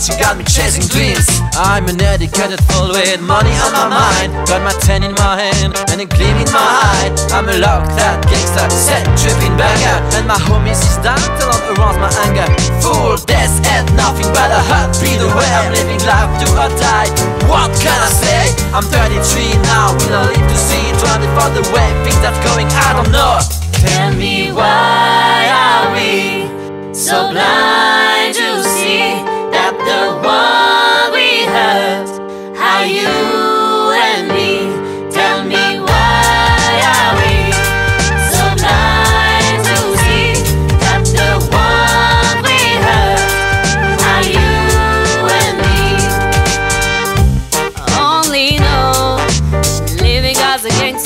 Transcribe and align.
Watching 0.00 0.16
got 0.16 0.36
me 0.38 0.44
chasing 0.44 0.88
dreams. 0.88 1.28
I'm 1.52 1.84
an 1.84 2.00
educated 2.00 2.60
fool 2.64 2.88
with 2.88 3.20
money 3.20 3.52
on 3.60 3.72
my 3.76 3.88
mind. 3.92 4.32
Got 4.48 4.64
my 4.64 4.72
ten 4.80 5.04
in 5.04 5.12
my 5.12 5.36
hand 5.36 5.76
and 5.92 6.00
a 6.00 6.06
gleam 6.08 6.36
in 6.40 6.48
my 6.48 6.64
eye. 6.64 7.12
I'm 7.36 7.44
a 7.44 7.56
locked 7.60 8.00
out 8.00 8.24
gangster, 8.24 8.64
set 8.72 9.04
tripping 9.20 9.52
banger. 9.60 10.00
And 10.16 10.24
my 10.24 10.40
homies 10.40 10.80
is 10.80 10.96
down 11.04 11.20
till 11.36 11.52
I'm 11.52 11.76
around 11.76 12.00
my 12.00 12.08
anger. 12.24 12.48
Fool, 12.80 13.20
this 13.28 13.60
ain't 13.68 13.92
nothing 13.92 14.28
but 14.32 14.48
a 14.48 14.60
heartbeat. 14.72 15.20
The 15.20 15.28
way 15.36 15.50
I'm 15.60 15.68
living 15.68 16.00
life, 16.08 16.32
do 16.40 16.48
or 16.48 16.72
die. 16.80 17.12
What 17.44 17.68
can 17.84 18.00
I 18.00 18.08
say? 18.08 18.42
I'm 18.72 18.86
33 18.88 19.52
now, 19.68 19.92
will 20.00 20.16
I 20.16 20.32
live 20.32 20.48
to 20.48 20.56
see 20.56 20.86
24 20.96 21.60
the 21.60 21.64
way 21.76 21.88
things 22.08 22.24
are 22.24 22.36
going? 22.40 22.68
I 22.72 22.96
don't 22.96 23.12
know. 23.12 23.36
Tell 23.84 24.16
me 24.16 24.48
why 24.52 25.44
are 25.52 25.92
we 25.92 26.48
so 26.94 27.28
blind 27.28 28.09
are 32.80 32.86
you 32.86 33.92
and 33.92 34.28
me? 34.28 35.10
Tell 35.12 35.44
me 35.44 35.80
why 35.80 36.80
are 36.86 37.14
we 37.20 37.30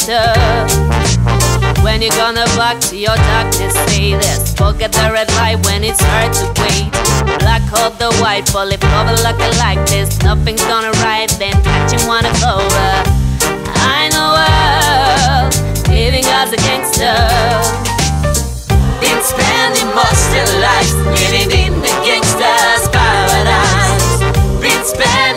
so 0.07 0.34
you're 2.05 2.13
gonna 2.17 2.45
back 2.61 2.79
to 2.81 2.97
your 2.97 3.17
darkness, 3.17 3.73
say 3.89 4.13
this. 4.13 4.53
Forget 4.53 4.93
the 4.93 5.09
red 5.11 5.31
light 5.41 5.57
when 5.65 5.83
it's 5.83 6.01
hard 6.03 6.35
to 6.37 6.45
wait. 6.61 6.93
Black 7.41 7.65
or 7.73 7.89
the 7.97 8.13
white, 8.21 8.45
bullet 8.53 8.81
cover 8.81 9.17
like 9.25 9.41
a 9.41 9.49
like 9.57 9.81
this. 9.89 10.21
Nothing's 10.21 10.63
gonna 10.65 10.93
right, 11.01 11.31
then 11.41 11.57
catching 11.65 12.07
one 12.07 12.27
of 12.27 12.37
over. 12.45 12.91
I 13.97 14.13
know 14.13 14.37
world, 14.37 15.57
living 15.89 16.27
as 16.29 16.53
a 16.53 16.61
gangster. 16.61 17.17
Been 19.01 19.21
spending 19.25 19.89
most 19.97 20.29
their 20.29 20.51
lives 20.61 20.93
living 21.09 21.49
in 21.57 21.73
the 21.81 21.95
gangster's 22.05 22.85
paradise. 22.93 24.21
Been 24.61 24.85
spending 24.85 25.34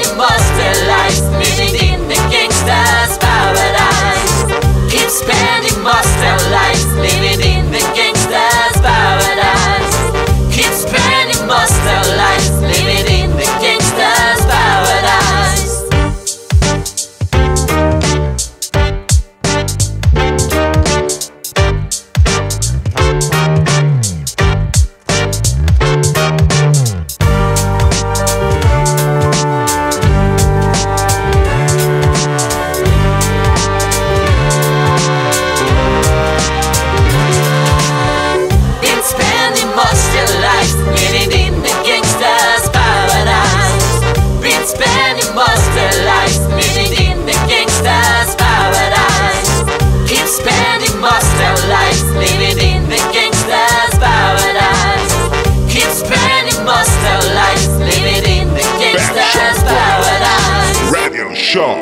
show. 61.58 61.74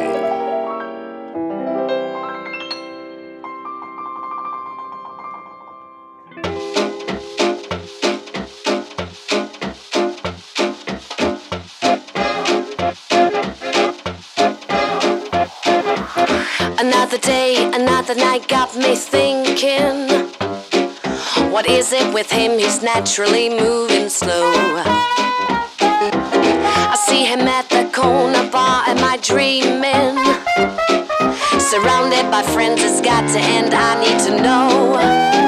Another 16.80 17.18
day, 17.18 17.70
another 17.74 18.16
night 18.16 18.48
got 18.48 18.78
me 18.78 18.96
thinking. 18.96 20.08
What 21.52 21.68
is 21.68 21.92
it 21.92 22.14
with 22.14 22.32
him? 22.32 22.58
He's 22.58 22.82
naturally 22.82 23.50
moving 23.50 24.08
slow 24.08 25.25
see 27.16 27.24
him 27.24 27.48
at 27.48 27.68
the 27.70 27.90
corner 27.94 28.50
bar. 28.52 28.84
Am 28.88 29.02
I 29.04 29.18
dreaming? 29.32 30.16
Surrounded 31.72 32.30
by 32.30 32.44
friends, 32.44 32.82
it's 32.82 33.02
got 33.02 33.24
to 33.34 33.40
end. 33.40 33.74
I 33.74 33.92
need 34.04 34.20
to 34.28 34.32
know. 34.44 35.45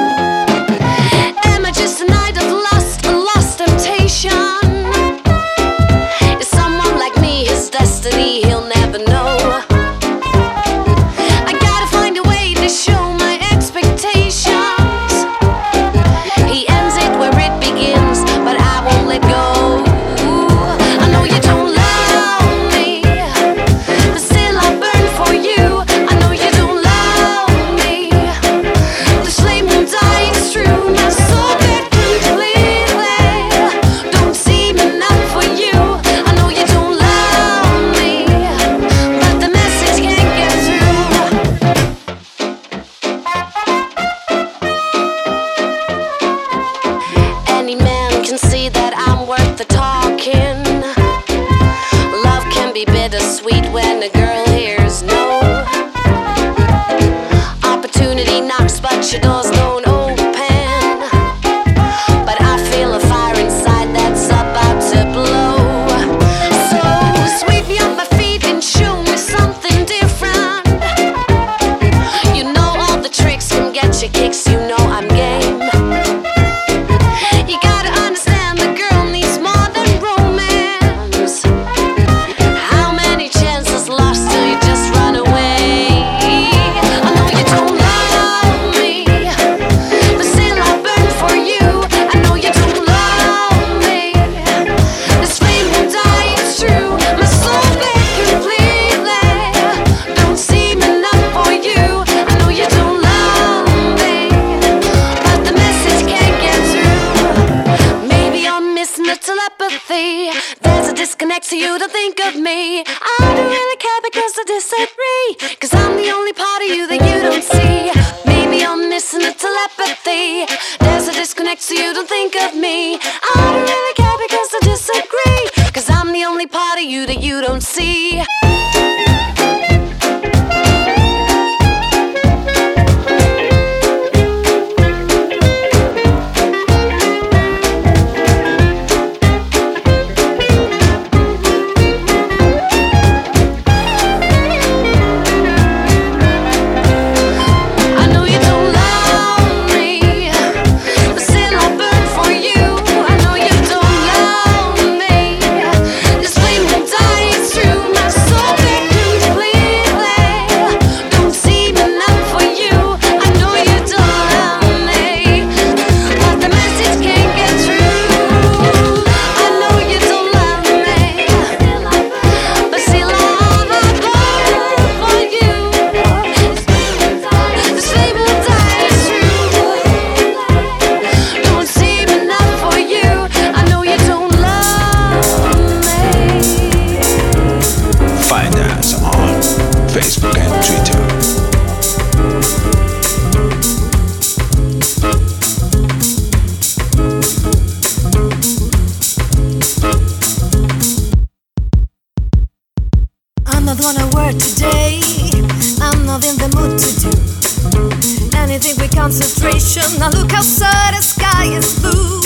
concentration. 209.08 210.02
I 210.02 210.10
look 210.10 210.34
outside, 210.34 210.92
the 210.92 211.00
sky 211.00 211.46
is 211.56 211.80
blue. 211.80 212.20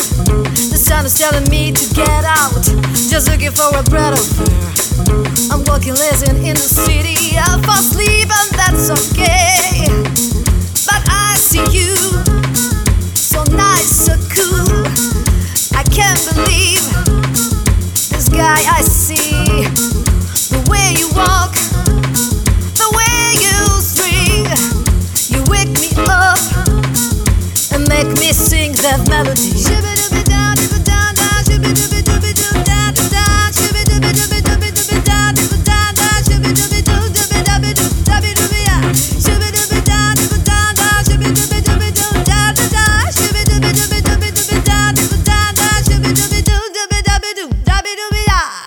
The 0.51 0.77
sun 0.77 1.07
is 1.07 1.15
telling 1.17 1.49
me 1.49 1.71
to 1.71 1.95
get 1.95 2.25
out, 2.25 2.59
just 3.07 3.31
looking 3.31 3.53
for 3.53 3.71
a 3.71 3.85
breath 3.85 4.19
of 4.19 4.27
air. 4.51 5.55
I'm 5.55 5.63
walking, 5.71 5.95
listen 5.95 6.35
in 6.43 6.59
the 6.59 6.67
city. 6.83 7.39
I 7.39 7.63
fall 7.63 7.79
asleep, 7.79 8.27
and 8.27 8.51
that's 8.59 8.91
okay. 8.91 9.87
But 10.91 11.07
I 11.07 11.39
see 11.39 11.63
you, 11.71 11.95
so 13.15 13.45
nice, 13.55 14.11
so 14.11 14.19
cool. 14.35 14.83
I 15.79 15.87
can't 15.87 16.19
believe 16.35 16.83
this 18.11 18.29
guy 18.29 18.59
I 18.59 18.83
see, 18.83 19.71
the 20.51 20.59
way 20.69 20.99
you 20.99 21.07
are. 21.15 21.42
left 28.83 29.09
melody. 29.09 29.63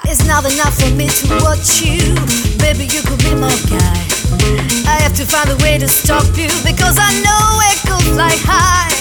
It's 0.07 0.24
not 0.27 0.45
enough 0.45 0.77
for 0.79 0.89
me 0.95 1.07
to 1.07 1.27
watch 1.43 1.81
you, 1.81 2.00
baby. 2.60 2.86
You 2.86 3.01
could 3.01 3.19
be 3.19 3.36
my 3.36 3.53
guy. 3.69 4.14
I 4.85 5.01
have 5.01 5.15
to 5.15 5.25
find 5.25 5.49
a 5.49 5.57
way 5.63 5.77
to 5.77 5.87
stop 5.87 6.25
you 6.37 6.49
because 6.61 6.97
I 6.99 7.11
know 7.25 7.45
it 7.71 7.77
could 7.87 8.15
like 8.15 8.41
high. 8.45 8.93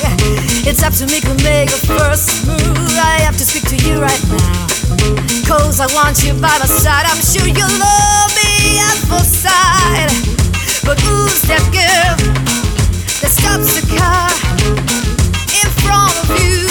It's 0.64 0.82
up 0.82 0.94
to 1.00 1.06
me 1.06 1.20
to 1.20 1.34
make 1.44 1.68
a 1.68 1.80
first 1.84 2.46
move. 2.46 2.88
I 2.96 3.20
have 3.20 3.36
to 3.36 3.44
speak 3.44 3.68
to 3.68 3.76
you 3.84 4.00
right 4.00 4.24
now. 4.32 4.66
Cause 5.44 5.80
I 5.80 5.86
want 5.92 6.24
you 6.24 6.32
by 6.34 6.56
my 6.56 6.64
side. 6.64 7.04
I'm 7.04 7.20
sure 7.20 7.44
you 7.44 7.68
love 7.76 8.30
me 8.40 8.80
at 8.80 8.96
first 9.04 9.44
sight. 9.44 10.08
But 10.84 10.96
who's 11.04 11.42
that 11.52 11.64
girl 11.72 12.16
that 13.20 13.28
stops 13.28 13.76
the 13.76 13.84
car 13.92 14.32
in 15.60 15.68
front 15.84 16.16
of 16.24 16.28
you 16.40 16.64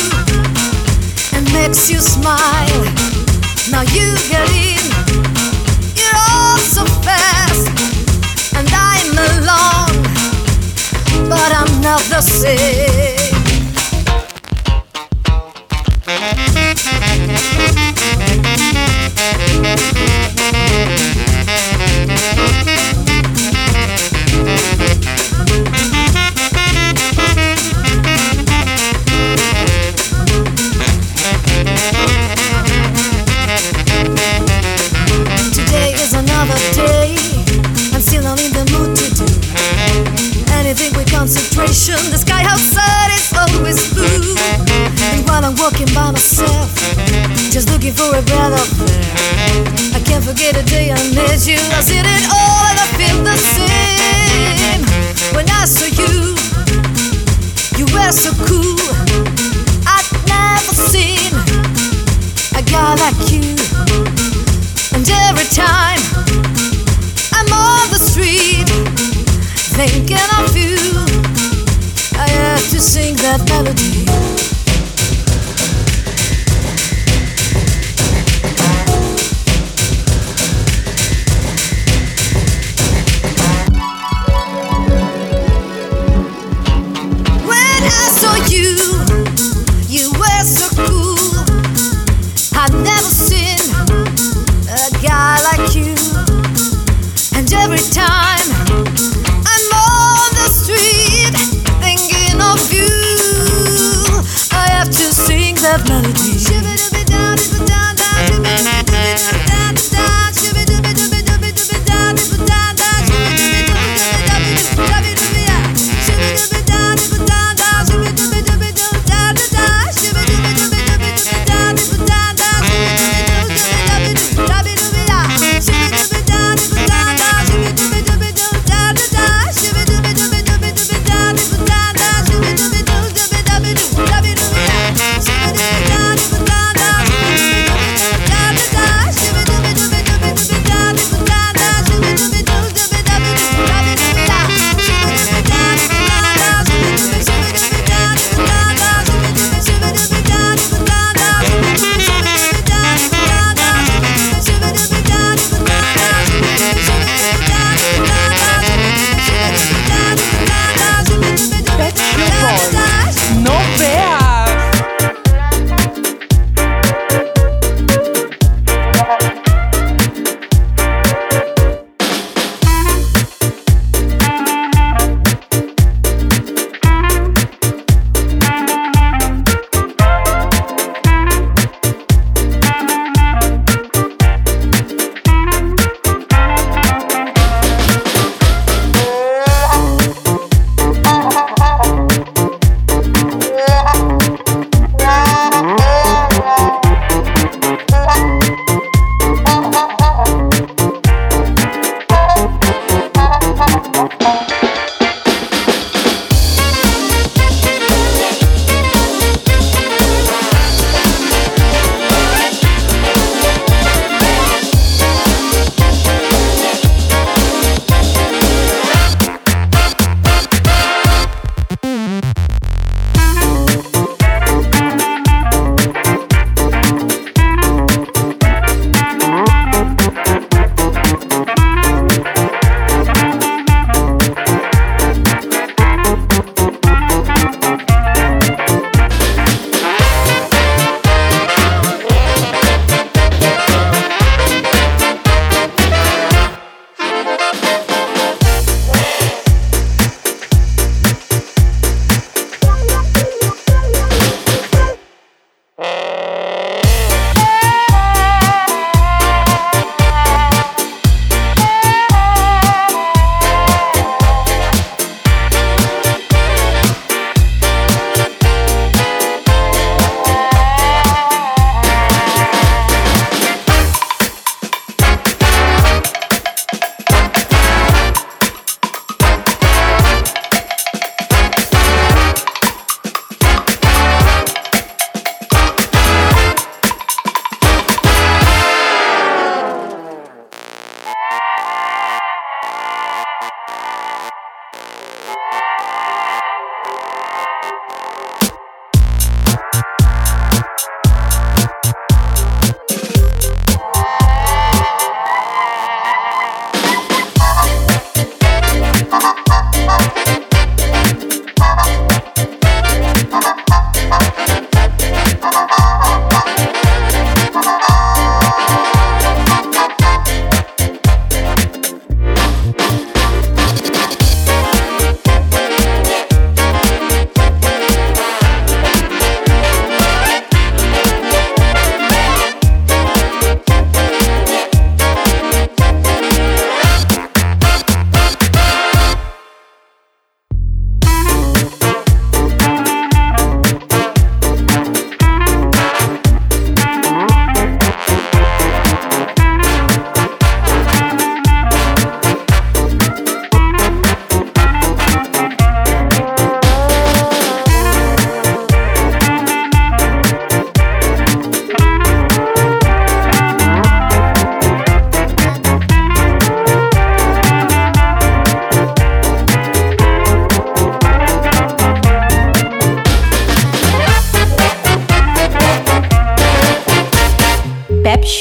and 1.38 1.46
makes 1.54 1.90
you 1.90 2.00
smile? 2.02 2.82
Now 3.70 3.86
you 3.94 4.18
get 4.30 4.50
in, 4.50 4.73
but 11.84 12.02
I'm 12.02 12.10
the 12.10 12.22
same. 12.22 13.24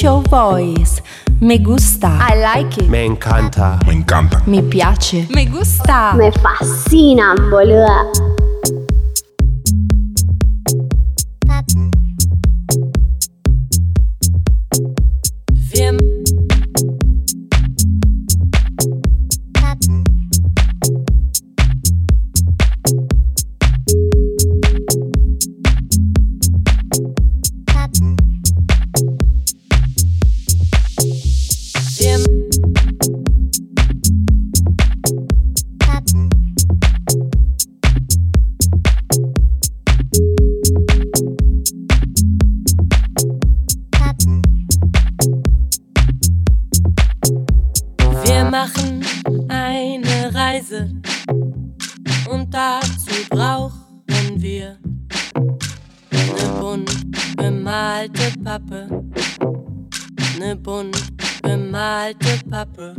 Boys. 0.03 1.01
Me 1.39 1.57
gusta. 1.59 2.07
I 2.19 2.35
like 2.35 2.77
it. 2.77 2.89
Me 2.89 3.05
encanta. 3.05 3.79
Me 3.87 3.93
encanta. 3.93 4.41
Mi 4.45 4.61
piace. 4.61 5.27
Me 5.29 5.45
gusta. 5.45 6.13
Me 6.17 6.29
fascinan, 6.29 7.37
boluda. 7.49 8.42
pas 62.53 62.67
peu. 62.67 62.93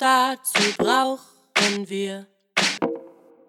Dazu 0.00 0.72
brauchen 0.78 1.88
wir 1.88 2.26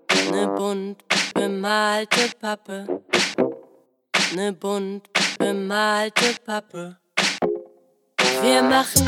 eine 0.09 0.47
bunt 0.49 1.03
bemalte 1.33 2.29
Pappe, 2.39 3.01
eine 4.31 4.51
bunt 4.51 5.09
bemalte 5.39 6.35
Pappe. 6.45 6.97
Wir 8.41 8.61
machen 8.63 9.07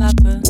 supper. 0.00 0.49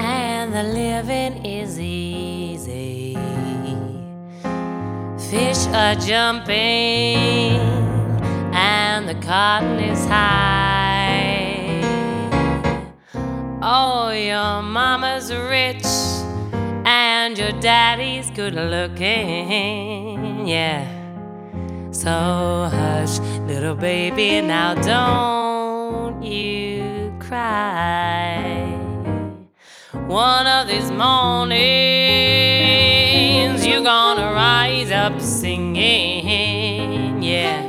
and 0.00 0.52
the 0.52 0.64
living 0.64 1.44
is 1.46 1.78
easy. 1.78 3.16
Fish 5.30 5.68
are 5.68 5.94
jumping 5.94 7.60
and 8.52 9.08
the 9.08 9.14
cotton 9.24 9.78
is 9.78 10.04
high. 10.06 11.84
Oh, 13.62 14.10
your 14.10 14.60
mama's 14.60 15.32
rich 15.32 15.86
and 16.84 17.38
your 17.38 17.52
daddy's 17.60 18.28
good 18.30 18.54
looking, 18.54 20.48
yeah. 20.48 20.84
So 21.92 22.68
hush, 22.72 23.20
little 23.46 23.76
baby, 23.76 24.40
now 24.40 24.74
don't 24.74 25.47
you 26.22 27.14
cry. 27.20 28.64
One 30.06 30.46
of 30.46 30.68
these 30.68 30.90
mornings, 30.90 31.56
you're 33.66 33.82
gonna 33.82 34.32
rise 34.32 34.90
up 34.90 35.20
singing, 35.20 37.22
yeah. 37.22 37.62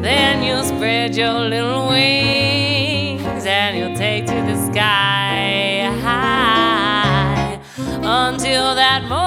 Then 0.00 0.42
you'll 0.42 0.64
spread 0.64 1.14
your 1.14 1.38
little 1.40 1.88
wings 1.88 3.46
and 3.46 3.76
you'll 3.76 3.94
take 3.96 4.26
to 4.26 4.34
the 4.34 4.56
sky 4.70 5.90
high 6.00 7.60
until 8.02 8.74
that 8.74 9.04
morning. 9.08 9.20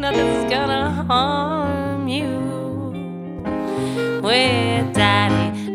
Nothing's 0.00 0.50
gonna 0.50 1.04
harm 1.08 2.08
you 2.08 2.42
daddy 4.42 4.61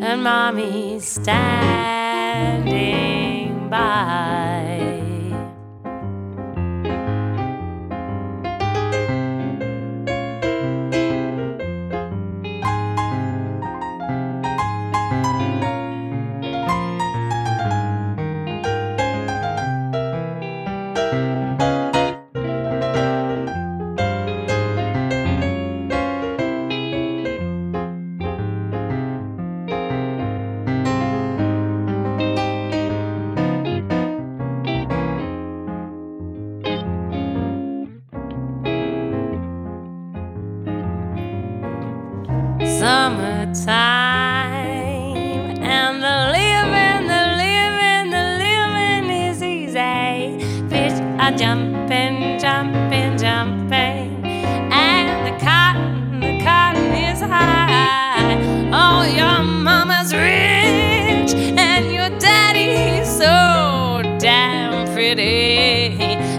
and 0.07 0.23
mommy 0.23 0.99
standing 1.01 1.67
by. 3.69 4.56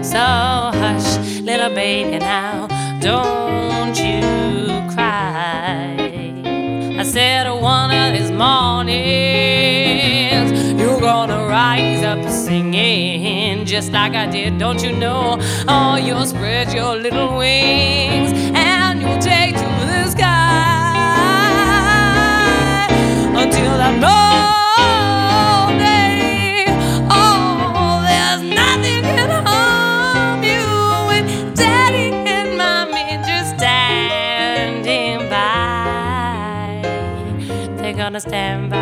So 0.09 0.17
hush, 0.17 1.19
little 1.41 1.69
baby, 1.69 2.17
now 2.17 2.65
don't 2.99 3.95
you 3.95 4.21
cry. 4.91 6.33
I 6.97 7.03
said 7.03 7.47
one 7.51 7.91
of 7.91 8.13
these 8.17 8.31
mornings 8.31 8.91
you're 10.81 10.99
gonna 10.99 11.45
rise 11.45 12.03
up 12.03 12.27
singing 12.27 13.65
just 13.65 13.91
like 13.91 14.15
I 14.15 14.25
did, 14.25 14.57
don't 14.57 14.81
you 14.81 14.93
know? 14.93 15.37
Oh, 15.67 15.97
you'll 15.97 16.25
spread 16.25 16.73
your 16.73 16.95
little 16.95 17.37
wings 17.37 18.31
and 18.55 18.99
you'll 18.99 19.19
take 19.19 19.53
to 19.57 19.61
the 19.61 20.09
sky 20.09 20.25
until 23.35 23.77
that 23.77 23.99
morning. 24.01 24.28
They're 38.25 38.78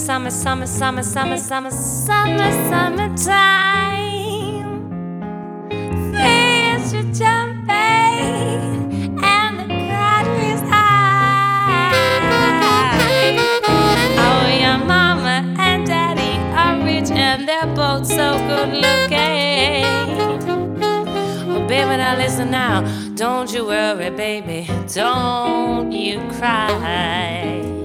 summer, 0.00 0.30
summer, 0.30 0.66
summer, 0.66 1.02
summer, 1.02 1.36
summer, 1.36 1.70
summer, 1.70 2.50
summertime. 2.70 3.18
Fish 6.14 6.94
are 6.94 7.12
jumping 7.12 7.68
and 9.22 9.60
the 9.60 9.66
crowd 9.66 10.26
is 10.50 10.60
high. 10.72 11.92
Oh, 14.24 14.46
your 14.64 14.78
mama 14.86 15.36
and 15.58 15.86
daddy 15.86 16.32
are 16.56 16.76
rich 16.82 17.10
and 17.10 17.46
they're 17.46 17.66
both 17.76 18.06
so 18.06 18.38
good 18.48 18.72
looking. 18.84 19.84
Oh, 21.52 21.66
baby, 21.68 21.96
now 21.98 22.16
listen 22.16 22.50
now. 22.50 22.82
Don't 23.16 23.52
you 23.52 23.66
worry, 23.66 24.08
baby. 24.08 24.66
Don't 24.94 25.92
you 25.92 26.20
cry. 26.38 27.79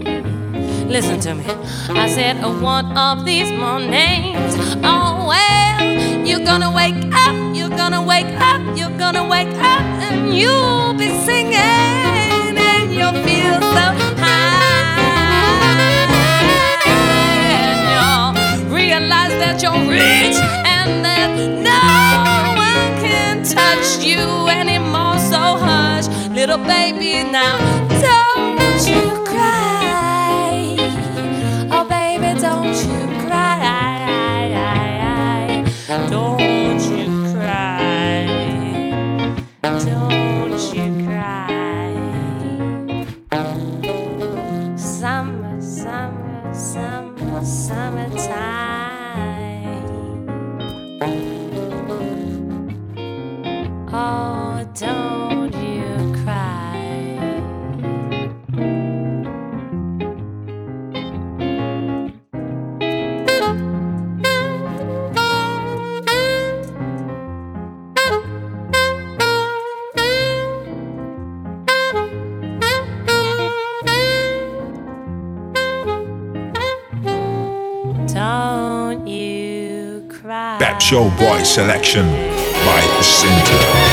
Listen 0.87 1.19
to 1.21 1.35
me. 1.35 1.43
I 1.89 2.07
said, 2.07 2.37
oh, 2.41 2.57
one 2.61 2.97
of 2.97 3.25
these 3.25 3.51
mornings, 3.51 4.55
oh 4.83 5.25
well, 5.27 6.25
you're 6.25 6.45
gonna 6.45 6.71
wake 6.71 6.95
up, 7.13 7.35
you're 7.55 7.69
gonna 7.69 8.01
wake 8.01 8.33
up, 8.39 8.61
you're 8.77 8.97
gonna 8.97 9.27
wake 9.27 9.53
up, 9.57 9.81
and 10.07 10.33
you'll 10.33 10.93
be 10.93 11.09
singing, 11.25 11.55
and 11.55 12.93
you'll 12.93 13.11
feel 13.25 13.59
so 13.75 13.87
high. 14.23 14.45
And 17.57 17.77
you'll 17.91 18.73
realize 18.73 19.33
that 19.41 19.61
you're 19.61 19.83
rich 19.89 20.37
and 20.65 21.03
that 21.03 21.35
no 21.71 22.55
one 22.55 23.03
can 23.03 23.43
touch 23.43 24.05
you 24.05 24.47
anymore. 24.47 25.17
So 25.19 25.57
hush, 25.57 26.07
little 26.29 26.59
baby, 26.59 27.23
now 27.29 27.57
don't 27.89 28.87
you 28.87 29.25
cry. 29.25 29.54
Don't 32.45 32.77
you 32.85 32.99
cry. 33.25 34.53
Don't 36.11 36.39
you 36.91 37.07
cry. 37.33 38.27
Don't 39.63 40.24
Showboy 80.85 81.43
selection 81.43 82.05
by 82.63 82.81
The 82.97 83.01
Center. 83.01 83.84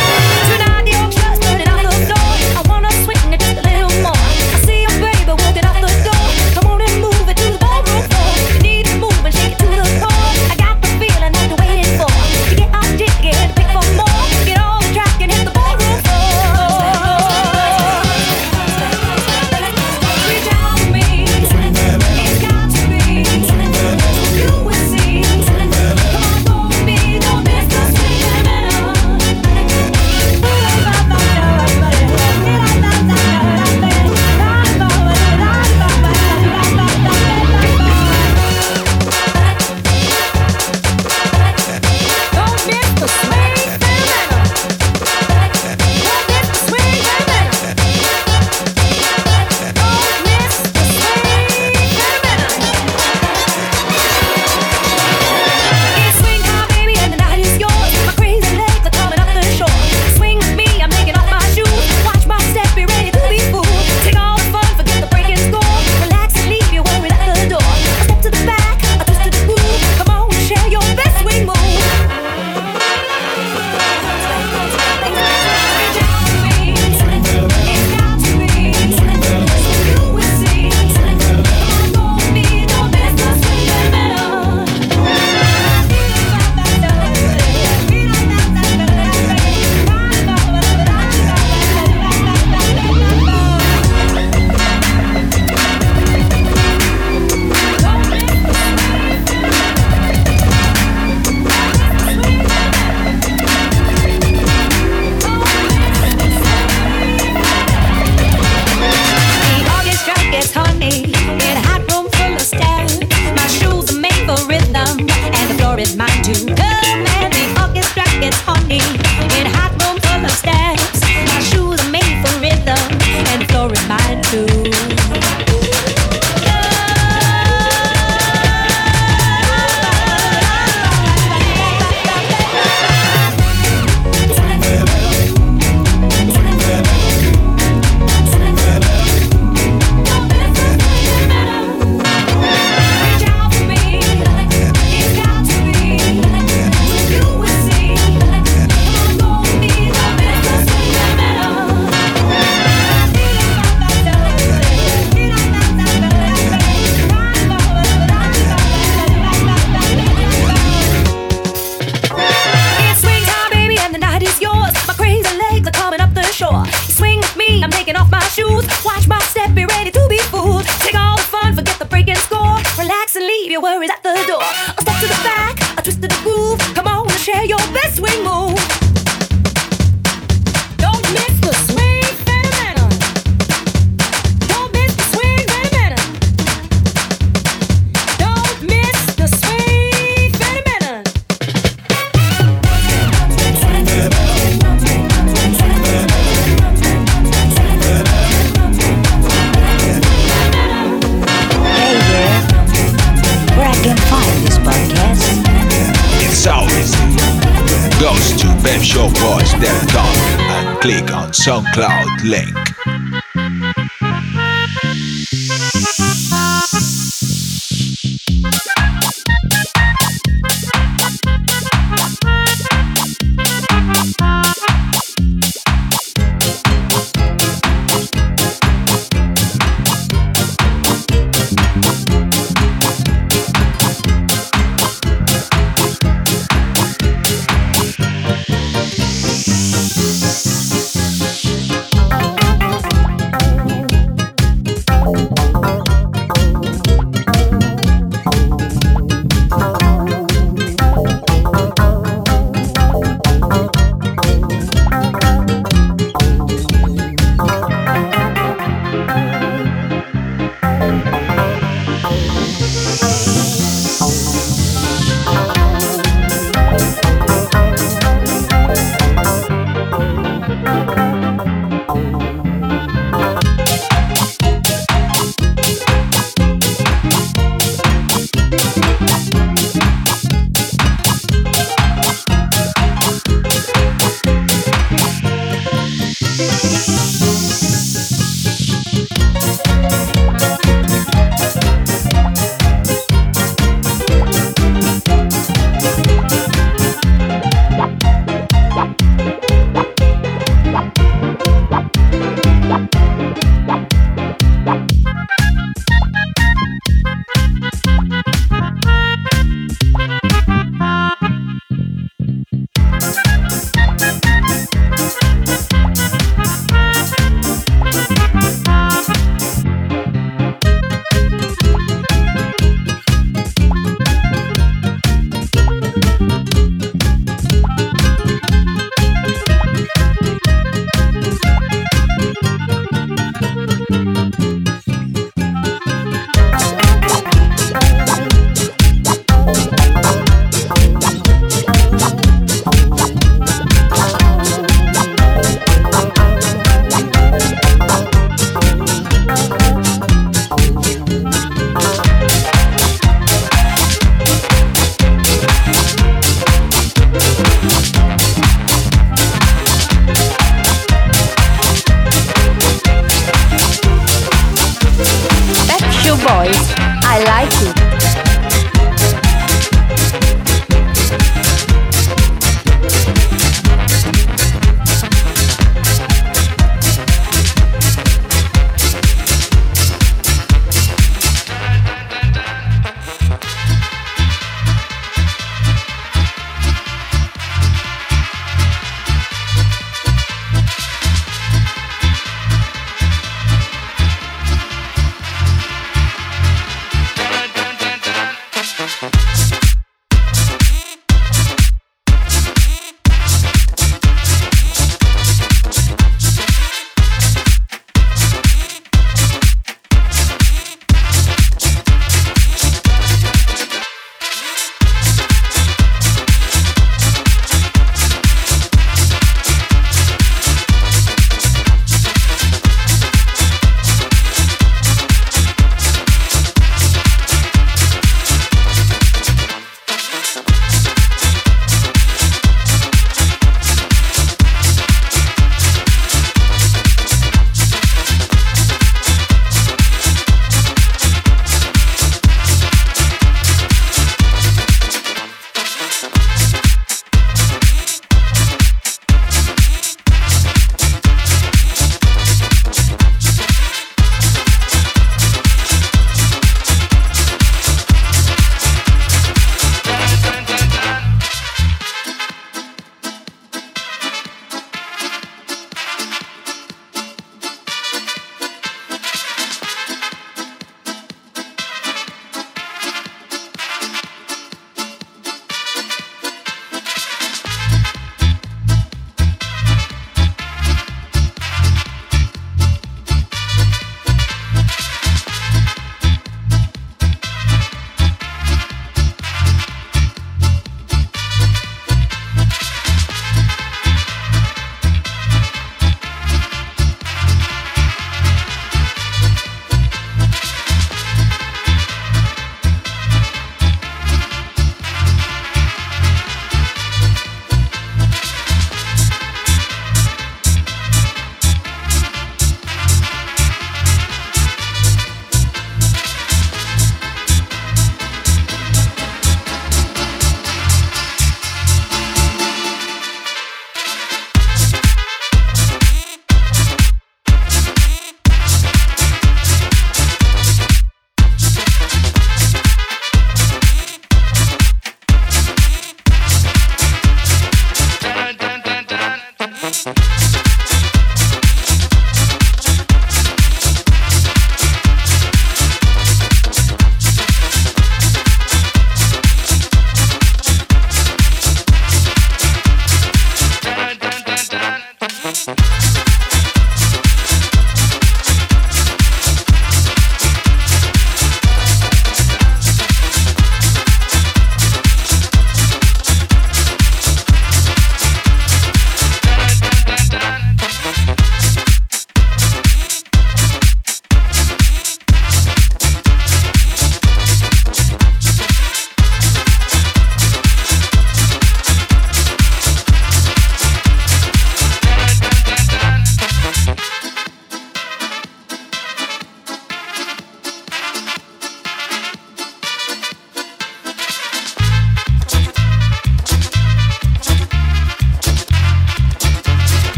voice. 366.35 366.72
I 367.04 367.22
like 367.24 367.52
it. 367.68 367.81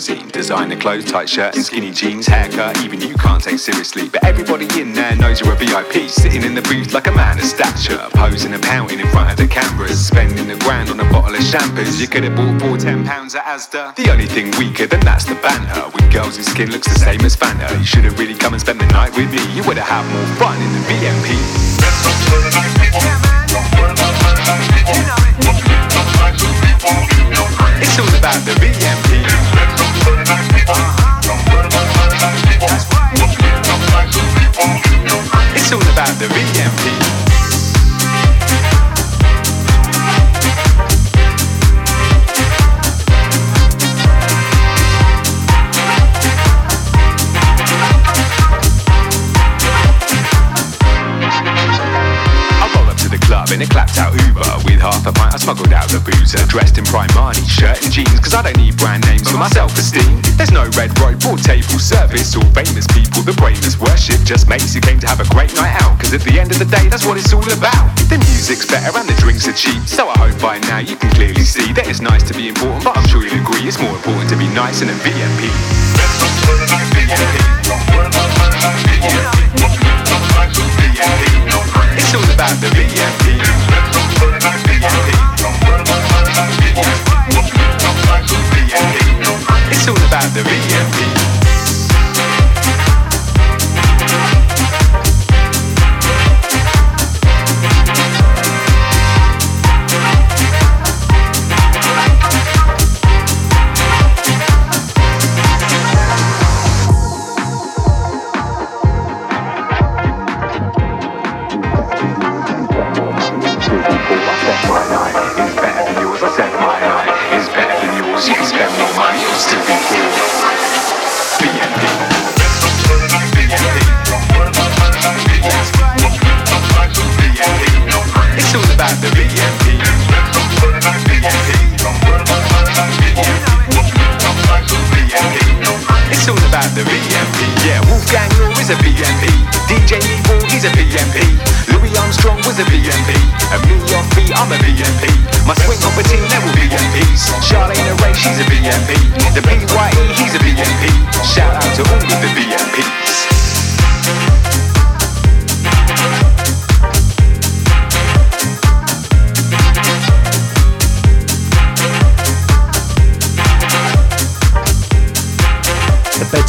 Designer 0.00 0.76
clothes, 0.76 1.04
tight 1.04 1.28
shirt 1.28 1.54
and 1.54 1.62
skinny 1.62 1.90
jeans, 1.90 2.26
haircut, 2.26 2.82
even 2.82 3.02
you 3.02 3.14
can't 3.16 3.44
take 3.44 3.58
seriously. 3.58 4.08
But 4.08 4.24
everybody 4.24 4.66
in 4.80 4.94
there 4.94 5.14
knows 5.14 5.42
you're 5.42 5.52
a 5.52 5.56
VIP, 5.56 6.08
sitting 6.08 6.42
in 6.42 6.54
the 6.54 6.62
booth 6.62 6.94
like 6.94 7.06
a 7.06 7.12
man 7.12 7.36
of 7.36 7.44
stature, 7.44 8.00
posing 8.14 8.54
and 8.54 8.62
pouting 8.62 8.98
in 8.98 9.06
front 9.08 9.30
of 9.30 9.36
the 9.36 9.46
cameras, 9.46 10.06
spending 10.06 10.50
a 10.50 10.56
grand 10.60 10.88
on 10.88 11.00
a 11.00 11.04
bottle 11.12 11.34
of 11.34 11.44
champers. 11.50 12.00
You 12.00 12.08
could 12.08 12.24
have 12.24 12.34
bought 12.34 12.62
for 12.62 12.78
ten 12.78 13.04
pounds 13.04 13.34
at 13.34 13.44
Asda. 13.44 13.94
The 13.94 14.10
only 14.10 14.24
thing 14.24 14.50
weaker 14.56 14.86
than 14.86 15.00
that's 15.00 15.26
the 15.26 15.34
banter. 15.34 15.84
With 15.92 16.10
girls 16.10 16.38
whose 16.38 16.46
skin 16.46 16.70
looks 16.70 16.88
the 16.88 16.98
same 16.98 17.20
as 17.20 17.36
Fanta. 17.36 17.68
You 17.78 17.84
should 17.84 18.04
have 18.04 18.18
really 18.18 18.34
come 18.34 18.54
and 18.54 18.60
spent 18.62 18.78
the 18.78 18.86
night 18.86 19.14
with 19.14 19.30
me. 19.30 19.44
You 19.52 19.62
would 19.68 19.76
have 19.76 19.86
had 19.86 20.08
more 20.08 20.26
fun 20.40 20.56
in 20.56 20.72
the 20.72 20.80
VMP. 20.88 21.36
It's 27.82 27.98
all 27.98 28.08
about 28.16 28.40
the 28.46 28.52
VMP. 28.64 29.59
It's 35.52 35.72
all 35.72 35.82
about 35.92 36.18
the 36.18 36.26
VMP. 36.26 37.20
in 53.52 53.62
a 53.62 53.66
clapped 53.66 53.98
out 53.98 54.12
Uber 54.26 54.49
half 54.80 55.04
a 55.04 55.12
pint. 55.12 55.36
I 55.36 55.38
smuggled 55.38 55.72
out 55.76 55.92
the 55.92 56.00
boozer, 56.00 56.40
dressed 56.48 56.80
in 56.80 56.84
Primani 56.88 57.44
shirt 57.44 57.84
and 57.84 57.92
jeans, 57.92 58.18
cause 58.18 58.32
I 58.32 58.42
don't 58.42 58.56
need 58.56 58.76
brand 58.80 59.04
names 59.06 59.28
for 59.30 59.36
my 59.36 59.48
self 59.52 59.76
esteem. 59.76 60.24
There's 60.40 60.50
no 60.50 60.64
red 60.74 60.90
rope 60.98 61.20
or 61.28 61.36
table 61.36 61.78
service 61.78 62.32
or 62.34 62.42
famous 62.56 62.88
people 62.88 63.20
the 63.20 63.36
brainless 63.36 63.76
worship 63.78 64.16
just 64.24 64.48
mates 64.48 64.72
who 64.72 64.80
came 64.80 64.98
to 64.98 65.06
have 65.06 65.20
a 65.20 65.28
great 65.28 65.52
night 65.54 65.76
out. 65.84 66.00
Cause 66.00 66.16
at 66.16 66.24
the 66.24 66.40
end 66.40 66.50
of 66.50 66.58
the 66.58 66.64
day, 66.64 66.88
that's 66.88 67.04
what 67.04 67.20
it's 67.20 67.30
all 67.36 67.44
about. 67.52 67.92
The 68.08 68.16
music's 68.16 68.64
better 68.64 68.90
and 68.96 69.06
the 69.06 69.14
drinks 69.20 69.46
are 69.46 69.54
cheap. 69.54 69.84
So 69.84 70.08
I 70.08 70.16
hope 70.16 70.40
by 70.40 70.58
now 70.66 70.80
you 70.80 70.96
can 70.96 71.12
clearly 71.12 71.44
see 71.44 71.72
that 71.76 71.86
it's 71.86 72.00
nice 72.00 72.24
to 72.32 72.34
be 72.34 72.48
important, 72.48 72.82
but 72.82 72.96
I'm 72.96 73.06
sure 73.06 73.20
you'll 73.22 73.38
agree 73.44 73.68
it's 73.68 73.78
more 73.78 73.92
important 73.92 74.32
to 74.32 74.36
be 74.40 74.48
nice 74.56 74.80
than 74.80 74.88
a 74.88 74.96
VIP. 75.04 75.52
It's 82.00 82.14
all 82.16 82.24
about 82.32 82.56
the 82.58 82.68
VIP. 82.72 83.79
It's 89.72 89.86
all 89.86 89.96
about 90.08 90.32
the 90.32 90.42
VIP. 90.42 91.19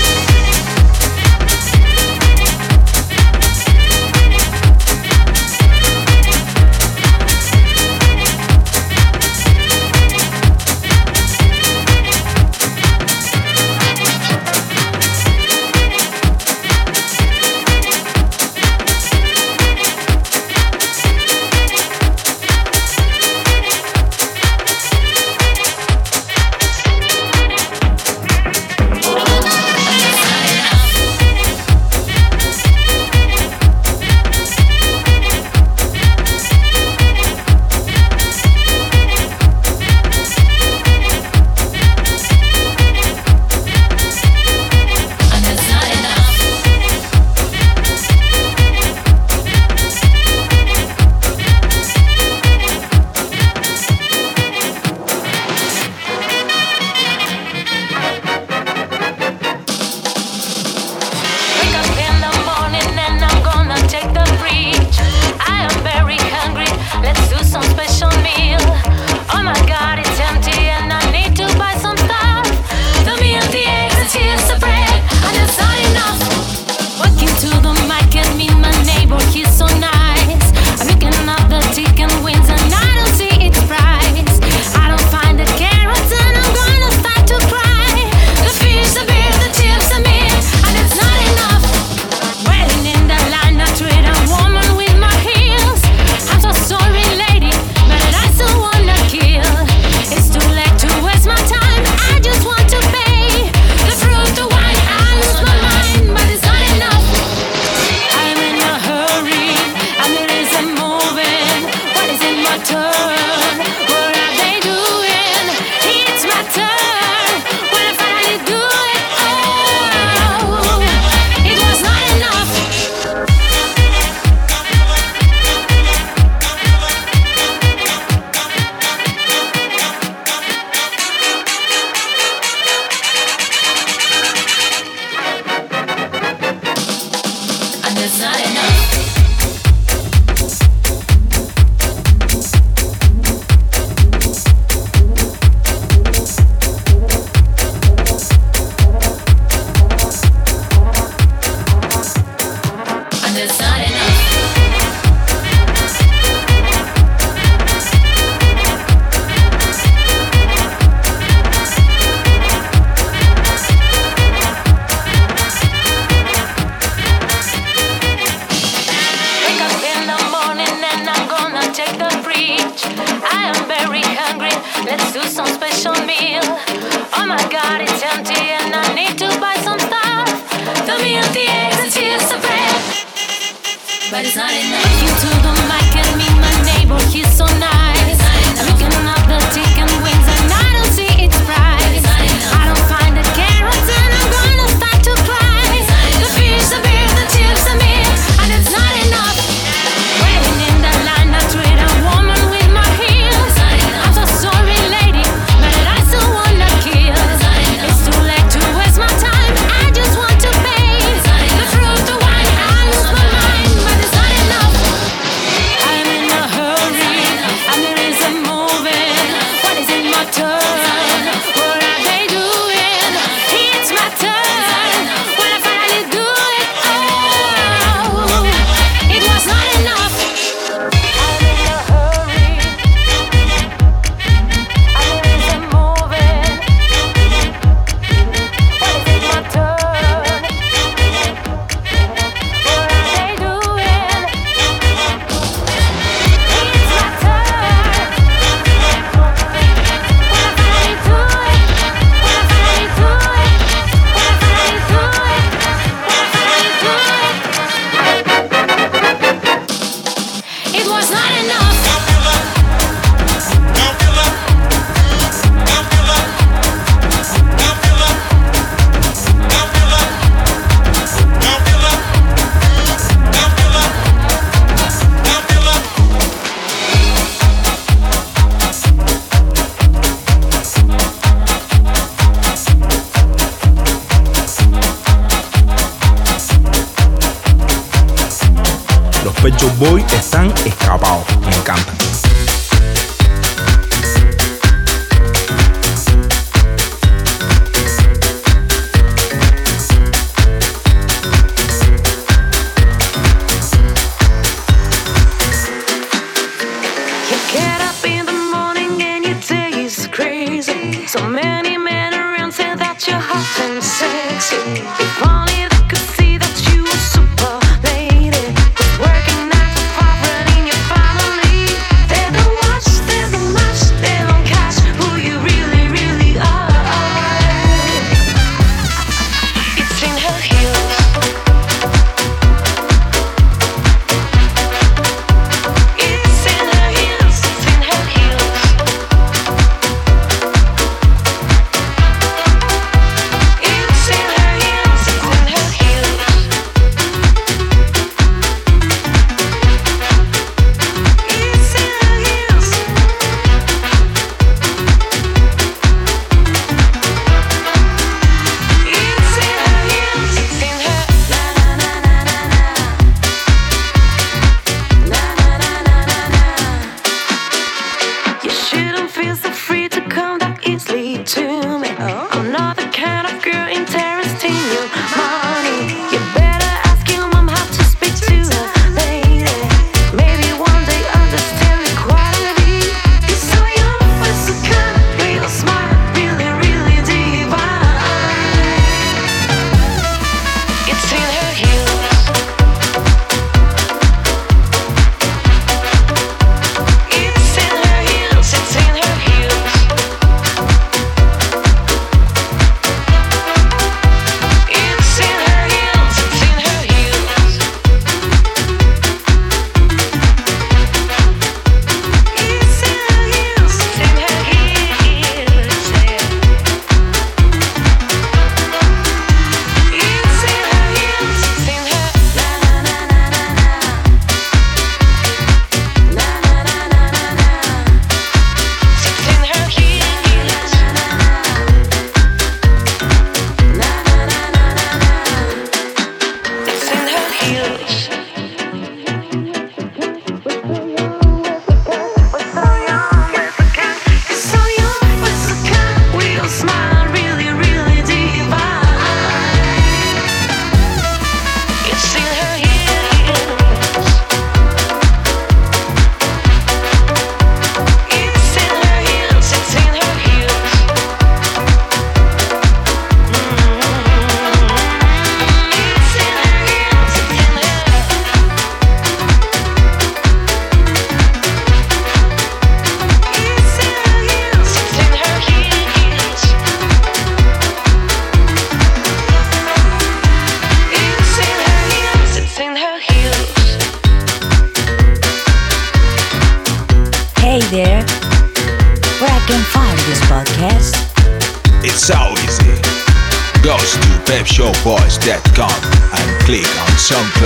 chunk. 497.11 497.40